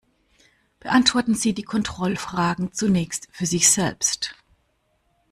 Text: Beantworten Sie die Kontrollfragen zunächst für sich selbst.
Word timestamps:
Beantworten 0.79 1.35
Sie 1.35 1.53
die 1.53 1.61
Kontrollfragen 1.61 2.73
zunächst 2.73 3.27
für 3.31 3.45
sich 3.45 3.69
selbst. 3.69 4.35